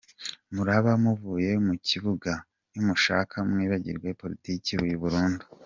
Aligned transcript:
Muraba 0.53 0.91
muvuye 1.03 1.51
mu 1.65 1.73
kibuga, 1.87 2.31
nimushaka 2.73 3.35
mwibagirwe 3.49 4.09
politiki 4.21 4.71
burundu. 5.03 5.45